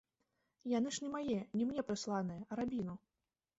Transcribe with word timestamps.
Яны 0.71 0.93
ж 0.95 1.03
не 1.03 1.09
мае, 1.17 1.37
не 1.61 1.69
мне 1.73 1.81
прысланыя, 1.91 2.43
а 2.51 2.61
рабіну. 2.63 2.99